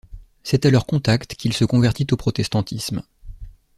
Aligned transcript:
C'est 0.41 0.65
à 0.65 0.71
leur 0.71 0.87
contact 0.87 1.35
qu'il 1.35 1.53
se 1.53 1.63
convertit 1.63 2.07
au 2.11 2.17
protestantisme. 2.17 3.03